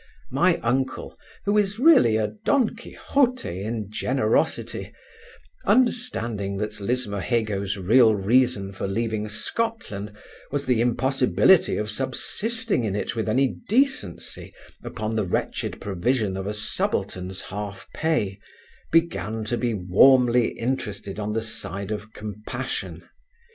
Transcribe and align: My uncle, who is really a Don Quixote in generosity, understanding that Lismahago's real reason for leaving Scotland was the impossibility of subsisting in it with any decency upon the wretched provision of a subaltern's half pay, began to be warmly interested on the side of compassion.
My 0.31 0.57
uncle, 0.63 1.15
who 1.45 1.59
is 1.59 1.77
really 1.77 2.15
a 2.17 2.25
Don 2.43 2.75
Quixote 2.75 3.61
in 3.61 3.91
generosity, 3.91 4.91
understanding 5.63 6.57
that 6.57 6.79
Lismahago's 6.79 7.77
real 7.77 8.15
reason 8.15 8.71
for 8.73 8.87
leaving 8.87 9.29
Scotland 9.29 10.17
was 10.49 10.65
the 10.65 10.81
impossibility 10.81 11.77
of 11.77 11.91
subsisting 11.91 12.83
in 12.83 12.95
it 12.95 13.15
with 13.15 13.29
any 13.29 13.57
decency 13.69 14.51
upon 14.81 15.15
the 15.15 15.23
wretched 15.27 15.79
provision 15.79 16.35
of 16.35 16.47
a 16.47 16.53
subaltern's 16.55 17.41
half 17.41 17.87
pay, 17.93 18.39
began 18.91 19.43
to 19.43 19.55
be 19.55 19.75
warmly 19.75 20.47
interested 20.57 21.19
on 21.19 21.33
the 21.33 21.43
side 21.43 21.91
of 21.91 22.11
compassion. 22.11 23.07